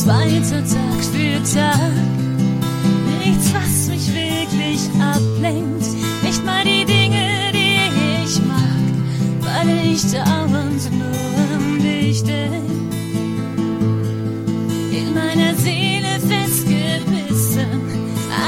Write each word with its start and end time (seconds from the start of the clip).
zweite 0.00 0.64
Tag 0.64 1.04
für 1.12 1.54
Tag. 1.54 1.92
Nichts, 3.18 3.52
was 3.52 3.88
mich 3.88 4.08
wirklich 4.14 4.80
ablenkt, 4.98 5.86
nicht 6.22 6.44
mal 6.44 6.64
die 6.64 6.84
Dinge, 6.86 7.52
die 7.52 8.24
ich 8.24 8.40
mag, 8.46 8.82
weil 9.40 9.92
ich 9.92 10.02
dauernd 10.10 10.82
nur 10.98 11.56
um 11.56 11.82
dich 11.82 12.22
denk. 12.24 12.64
In 14.90 15.14
meiner 15.14 15.54
Seele 15.56 16.18
festgebissen, 16.32 17.80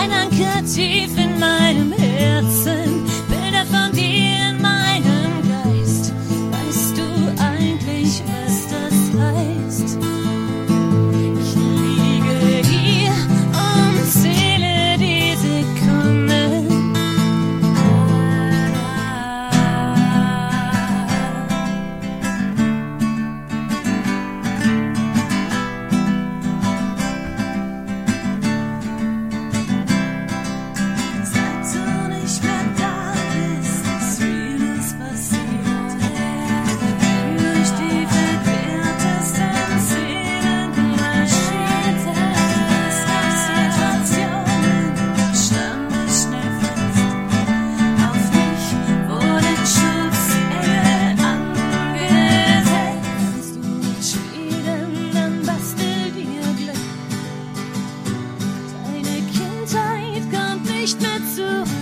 ein 0.00 0.10
Anker 0.10 0.64
tief 0.64 1.10
in 1.18 1.38
meinem 1.38 1.92
Herzen. 1.92 2.81
nicht 60.82 61.00
mehr 61.00 61.20
zurück. 61.36 61.81